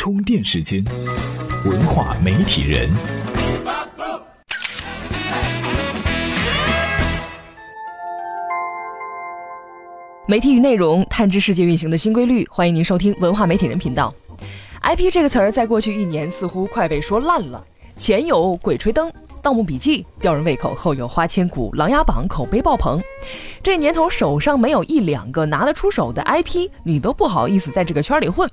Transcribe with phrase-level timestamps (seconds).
[0.00, 0.82] 充电时间，
[1.66, 2.88] 文化媒体人。
[10.26, 14.10] 媒体与内容探知世界运行的新规律，欢迎您收听文化媒体人频道。
[14.80, 17.62] IP 这个词儿在过去一年似乎快被说烂了，
[17.94, 19.06] 前有《鬼吹灯》
[19.42, 22.98] 《盗墓笔记》吊人胃口，后有《花千骨》《琅琊榜》口碑爆棚。
[23.62, 28.50] 这年头手上没有一两个拿得出手的 IP，你都不好意思在这个圈里混。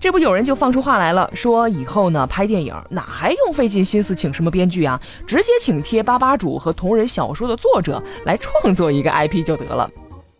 [0.00, 9.88] 这不有人就放出话来了，说以后呢拍电影哪还用费尽心思请什么编剧啊，直接请贴吧吧主和同人小说的作者来创作一个 IP 就得了。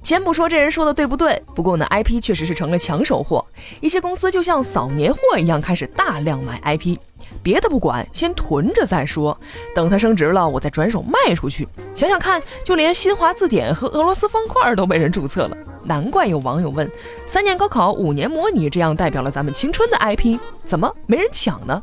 [0.03, 3.45] 先不说这人说的对不对，不过呢，IP 确实是成了抢手货。
[3.83, 6.97] 一些公司就像扫年货一样，开始大量买 IP。
[7.43, 9.39] 别的不管，先囤着再说，
[9.75, 11.67] 等它升值了，我再转手卖出去。
[11.95, 16.91] 想想看，就连新华字典和俄罗斯方块都被人注册了，难怪有网友问：
[17.27, 21.83] 三年高考，五年模拟，这样代表了咱们青春的 IP，怎么没人抢呢？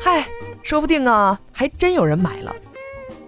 [0.00, 0.28] 嗨，
[0.62, 2.54] 说不定啊，还真有人买了。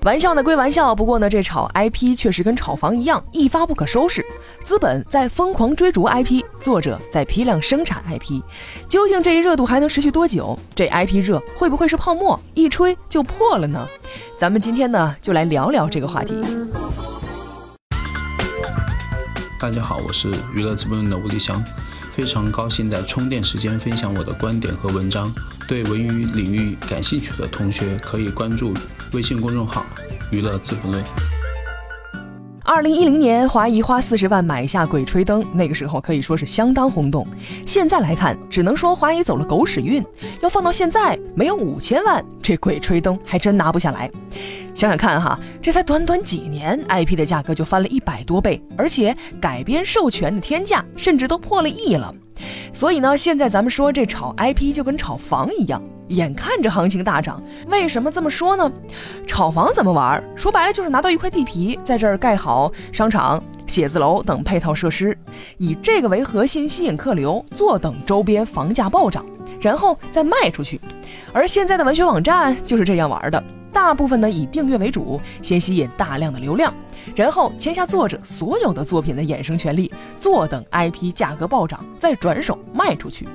[0.07, 4.25] 玩笑呢归玩笑，不过呢，这炒 IP 确实跟炒房一样，一发不可收拾。
[4.63, 8.41] 资本在疯狂追逐 IP，作者在批量生产 IP。
[8.89, 10.57] 究竟这一热度还能持续多久？
[10.77, 13.85] 这 IP 热会不会是泡沫，一吹就破了呢？
[14.39, 16.41] 咱们今天呢，就来聊聊这个话题。
[19.59, 21.61] 大家好，我是娱乐资本的吴立祥，
[22.13, 25.35] 非常高兴在充电时间分享我的观点和文章。
[25.67, 28.73] 对文娱领域感兴趣的同学可以关注
[29.13, 29.85] 微信公众号
[30.31, 31.05] “娱乐资本论”。
[32.69, 37.25] 二零一零年，华谊花四十万买下《鬼吹灯》，那个时候可以说是相当轰动。
[37.65, 40.05] 现在来看，只能说华谊走了狗屎运。
[40.41, 44.11] 要放到现在，没有五千万，这《鬼吹灯》还真拿不下来。
[44.75, 52.13] 想想看哈，这才短短几年，IP 的价格就翻了一百多倍，而且改编授权的天价甚至都破了亿了。
[52.77, 57.43] 所以呢，现在咱们说这炒 IP 就跟炒房一样，眼看着行情大涨。
[57.69, 58.71] 为什么这么说呢？
[59.27, 60.23] 炒房怎么玩？
[60.37, 65.17] 说白了就是拿到一块地皮，在这儿盖好商场、写字楼等配套设施，
[65.57, 69.25] 以这个为核心吸引客流，坐等周边房价暴涨，
[69.59, 70.79] 然后再卖出去。
[71.33, 73.43] 而现在的文学网站就是这样玩的。
[73.77, 76.73] 大部分呢以订阅为主，先吸引大量的流量，
[77.15, 83.29] 然后签下作者所有的作品的衍生权利，坐等 IP 价格暴涨，再转手卖出去。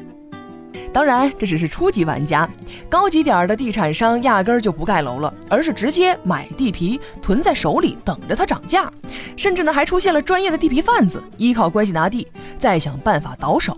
[0.92, 2.50] 当然，这只是初级玩家，
[2.90, 8.92] 高级点儿的地产商压根儿就不盖楼了，而是直接买地皮囤在手里，等着它涨价。
[9.38, 12.28] 甚至呢，还出现了专业的地皮贩子，依靠关系拿地，
[12.58, 13.78] 再想办法倒手。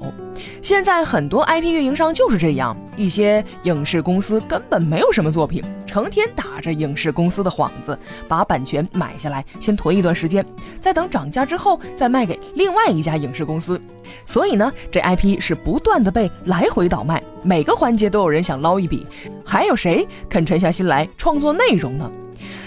[0.62, 10.46] 现在很多 IP 运营商就是这样，一些影视公司根本没有什么作品，成天打着影视公司的幌子，把版权买下来，先囤一段时间，
[10.80, 13.80] 再等涨价之后再卖给另外一家影视公司。
[14.26, 19.06] 所以呢，这 IP 是不断的被来回倒卖，每个环节都有人想捞一笔，
[19.46, 22.10] 还有谁肯沉下心来创作内容呢？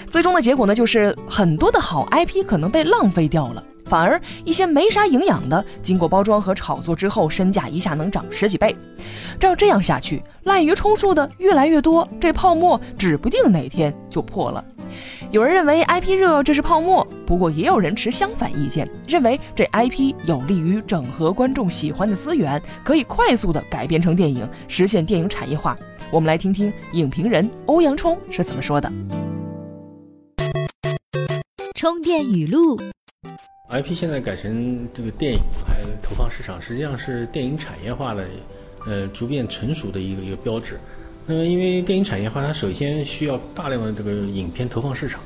[0.08, 8.76] 最终的结果呢，就是很多的好 IP 可能被浪费掉了，反而一些没啥营养的，经过包装和炒作之后，身价一下能涨十几倍。
[9.38, 14.64] 照这样下去，滥竽充数的越来越多，这泡沫指不定哪天就破了。
[15.30, 25.76] 有人认为 IP 热这是泡沫，不过也有人持相反意见，认为这 IP 有利于整合观众喜欢的资源，可以快速的改编成电影，实现电影产业化。
[26.10, 28.90] 我们来听听影评人欧阳冲是怎么说的。
[31.74, 32.80] 充电语录
[33.68, 38.26] ：IP 现在改成这个电影还投放市场，实际上是电影产业化的，
[38.86, 40.78] 呃，逐渐成熟的一个一个标志。
[41.26, 45.20] 那么，因为电影产业化，它首先需要大量的这个影片投放市场。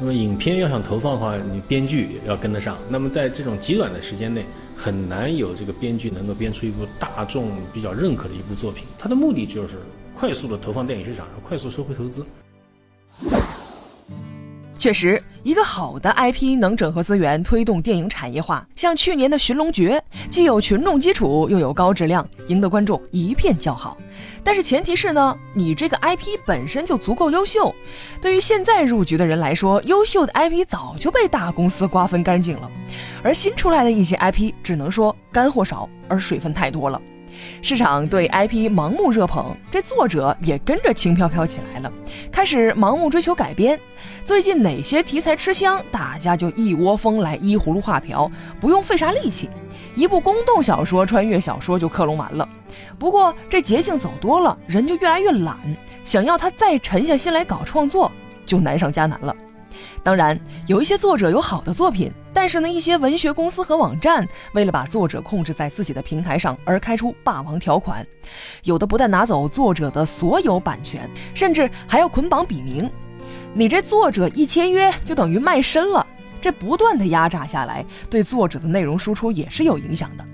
[0.00, 2.78] 那么，影片要想投放的话，你编剧要跟得上。
[2.88, 4.42] 那么，在这种极短的时间内，
[4.74, 8.84] 很难有这个编剧能够编出一部大众比较认可的一部作品。
[8.98, 9.76] 它的目的就是
[10.16, 12.24] 快速的投放电影市场，快速收回投资。
[14.84, 18.68] 确实，一个好的 IP 能整合资源，推动电影产业化。
[18.76, 23.96] 像去年的《寻龙诀》，既有群众基础，又有高质量，赢得观众一片叫好。
[24.42, 27.74] 但是前提是呢，你这个 IP 本身就足够优秀。
[28.20, 32.70] 对于现在入局的人来说，优秀的 IP 早就被大公司瓜分干净了，
[33.22, 37.00] 而新出来的一些 IP，只能说干货少，而水分太多了。
[37.62, 41.92] 市场对 IP 盲目热捧，这作者也跟着轻飘飘起来了，
[42.30, 43.78] 开始盲目追求改编。
[44.24, 49.50] 最近哪些题材吃香，大家就一窝蜂来依葫芦画瓢，不用费啥力气，
[49.94, 52.48] 一部宫斗小说、穿越小说就克隆完了。
[52.98, 55.56] 不过这捷径走多了，人就越来越懒，
[56.04, 58.10] 想要他再沉下心来搞创作，
[58.46, 59.34] 就难上加难了。
[60.04, 68.06] 当然，有一些作者有好的作品，但是呢，一些文学公司和网站为了把作者控制在自己的平台上而开出霸王条款，
[68.64, 72.88] 有的不但拿走作者的所有版权，甚至还要捆绑笔名。
[73.54, 76.06] 你这作者一签约就等于卖身了，
[76.38, 80.24] 这不断的压榨下来，对作者的内容输出也是有影响的。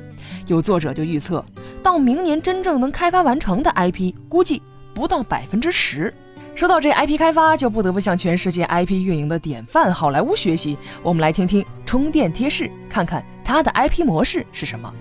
[0.48, 1.44] 有作者就预测，
[1.80, 4.60] 到明年真正能开发完成的 IP，估计
[4.92, 6.12] 不到百分之十。
[6.60, 10.76] 说到这 IP 开发，就不得不向全世界 IP 运营的典范好莱坞学习。
[11.02, 14.92] 我们来听听充电贴士，看看它的 IP 模式是什么。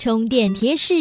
[0.00, 0.94] 充电贴士。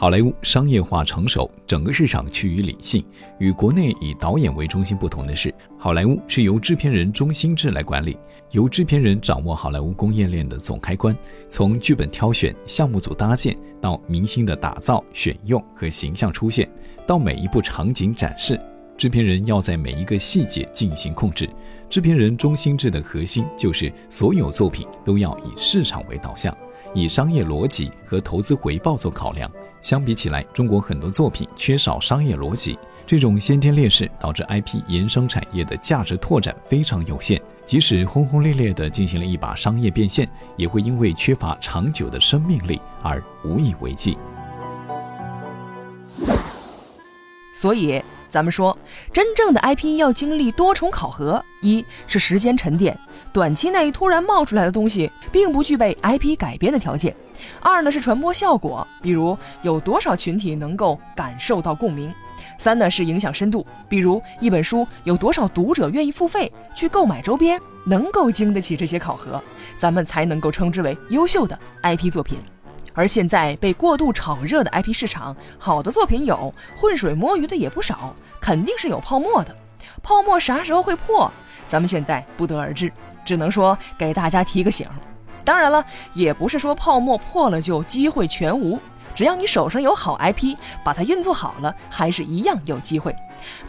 [0.00, 3.04] 好莱坞商业化成熟，整个市场趋于理性。
[3.36, 8.16] 与国内以导演为中心不同的是，好莱坞是由制片人中心制来管理，
[8.52, 11.14] 由制片人掌握好莱坞供应链的总开关，
[11.50, 16.66] 从剧本挑选、项目组搭建到明星的打造、选用和形象出现，
[17.06, 18.58] 到每一部场景展示，
[18.96, 21.46] 制片人要在每一个细节进行控制。
[21.90, 26.56] 制片人中心制的核心就是所有作品都要以市场为导向，
[26.94, 29.50] 以商业逻辑和投资回报做考量。
[29.82, 37.40] 相比起来，中国很多作品缺少商业逻辑，这种先天劣势导致 IP 衍生产业的价值拓展非常有限。
[37.64, 44.18] 即使轰轰烈烈地进行了一把商业变现，也会因为缺乏长久的生命力而无以为继。
[47.54, 48.76] 所以，咱们说，
[49.12, 52.96] 真正的 IP 要经历多重考核：一是时间沉淀，
[53.32, 57.14] 短期内突然冒出来的东西，并不具备 IP 改编的条件。
[57.60, 62.10] 二呢是传播效果，比如有多少群体能够感受到共鸣；
[62.56, 69.42] 三呢是影响深度，比如一本书有多少读者愿意付费去购买周边，能够经得起这些考核，
[69.76, 72.38] 咱们才能够称之为优秀的 IP 作品。
[72.94, 79.54] 而现在被过度炒热的 IP 市场，好的作品有，浑水摸鱼的也不少，肯定是有泡沫的。
[80.02, 81.30] 泡沫啥时候会破，
[81.68, 82.92] 咱们现在不得而知，
[83.24, 84.86] 只能说给大家提个醒。
[85.44, 88.78] 当然了，也不是说泡沫破了就机会全无，
[89.14, 93.14] 只要你手上有好 IP，把它运作好了，还是一样有机会。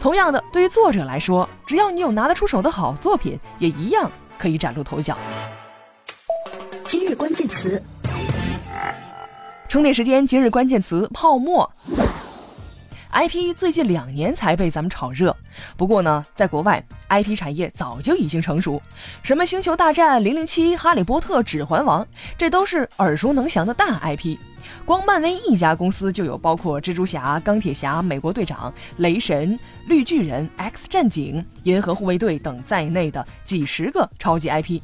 [0.00, 5.16] 同样的，对于作者来说，只要你有拿得出手的好作品，也一样可以崭露头角。
[6.86, 7.82] 今日关键词：
[9.72, 10.26] 充电时间。
[10.26, 11.72] 今日关键词：泡沫。
[13.10, 15.34] IP 最近两年才被咱们炒热，
[15.78, 18.78] 不过呢，在国外 IP 产业早就已经成熟，
[19.22, 24.36] 什么星球大战、零零七、哈利波特、指环王，这都是耳熟能详的大 IP。
[24.84, 34.80] 光漫威一家公司就有包括蜘蛛侠、钢铁侠、美国队长、雷神、绿巨人、X 战警、银河护卫队等在内的几十个超级 IP。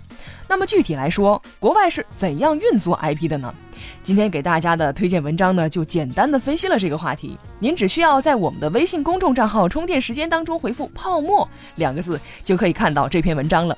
[0.49, 3.55] 那么具体来说，国外是怎样运作 IP 的呢？
[4.03, 7.39] 今天给大家的推荐文章呢，就简单的分析了这个话题。
[7.61, 13.77] 您只需要在我们的微信公众账号“充电时间”当中回复“泡沫”两个字，就可以看到这篇文章了。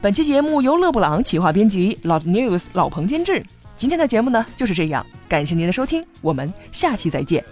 [0.00, 3.42] 本期节目由勒布朗企划编辑，老 news 老彭监制。
[3.78, 7.44] 今天的节目呢就是这样，感谢您的收听，我们下期再见。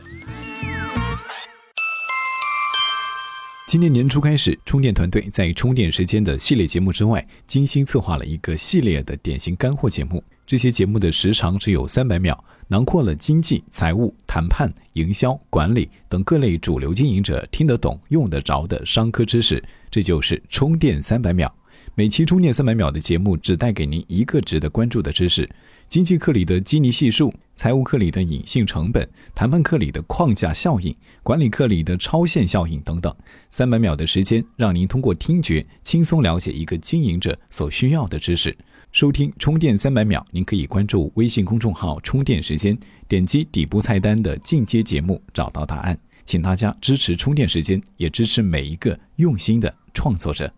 [3.69, 10.23] 今年年初开始，充电团队在充电时间的系列节目之外，精心策划了一个系列的典型干货节目。
[10.45, 19.63] 这些节目的时长只有三百秒，囊括了经济、财务、谈判、营销、管理等各类主流经营者听得懂、用得着的商科知识。
[19.89, 21.55] 这就是充电三百秒。
[21.95, 25.49] 每期充电三百秒的节目，只带给您一个值得关注的知识。
[25.89, 33.15] 经济课里的基尼系数，财务课里的隐性成本，谈判课里的框架效应，管理课里的超限效应等等。
[33.53, 38.57] 三百秒的时间，让您通过听觉轻松了解一个经营者所需要的知识。
[38.91, 42.77] 收听充电三百秒，您可以关注微信公众号“充电时间”，
[43.07, 45.97] 点击底部菜单的进阶节目，找到答案。
[46.25, 50.53] 请大家支持充电时间，也支持每一个用心的创作者。